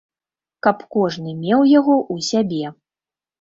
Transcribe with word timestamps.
Каб 0.67 0.77
кожны 0.95 1.33
меў 1.43 1.61
яго 1.73 1.95
ў 2.13 2.17
сябе. 2.31 2.65